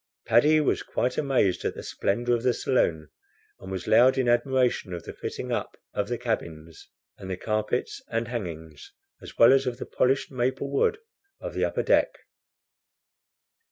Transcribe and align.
Paddy 0.25 0.59
was 0.59 0.81
quite 0.81 1.15
amazed 1.19 1.63
at 1.63 1.75
the 1.75 1.83
splendor 1.83 2.33
of 2.33 2.41
the 2.41 2.55
saloon, 2.55 3.09
and 3.59 3.71
was 3.71 3.85
loud 3.85 4.17
in 4.17 4.27
admiration 4.27 4.93
of 4.95 5.03
the 5.03 5.13
fitting 5.13 5.51
up 5.51 5.77
of 5.93 6.07
the 6.07 6.17
cabins, 6.17 6.89
and 7.19 7.29
the 7.29 7.37
carpets 7.37 8.01
and 8.09 8.27
hangings, 8.27 8.93
as 9.21 9.37
well 9.37 9.53
as 9.53 9.67
of 9.67 9.77
the 9.77 9.85
polished 9.85 10.31
maple 10.31 10.71
wood 10.71 10.97
of 11.39 11.53
the 11.53 11.63
upper 11.63 11.83
deck. 11.83 12.09